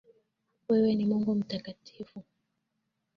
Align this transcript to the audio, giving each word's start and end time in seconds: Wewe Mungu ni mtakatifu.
Wewe 0.69 0.95
Mungu 1.05 1.33
ni 1.35 1.39
mtakatifu. 1.39 2.23